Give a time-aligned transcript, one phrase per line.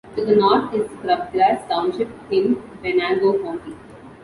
[0.15, 3.75] To the north is Scrubgrass Township in Venango County.